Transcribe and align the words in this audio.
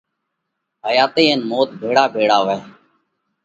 حياتئِي 0.85 1.23
ان 1.33 1.39
موت 1.49 1.69
ڀيۯا 1.79 2.03
ڀيۯا 2.13 2.37
وئه۔ 2.45 2.57